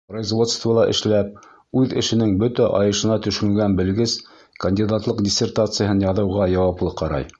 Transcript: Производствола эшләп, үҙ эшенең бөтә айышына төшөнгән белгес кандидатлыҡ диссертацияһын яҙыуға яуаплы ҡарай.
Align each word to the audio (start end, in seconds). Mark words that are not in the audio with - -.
Производствола 0.11 0.83
эшләп, 0.91 1.35
үҙ 1.81 1.93
эшенең 2.03 2.31
бөтә 2.43 2.69
айышына 2.79 3.17
төшөнгән 3.27 3.77
белгес 3.81 4.17
кандидатлыҡ 4.65 5.23
диссертацияһын 5.29 6.03
яҙыуға 6.07 6.53
яуаплы 6.57 6.95
ҡарай. 7.05 7.29